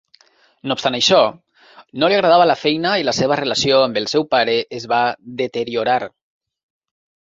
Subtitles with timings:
[0.69, 1.19] No obstant això,
[2.03, 5.07] no li agradava la feina i la seva relació amb el seu pare es va
[5.47, 6.05] deteriorar.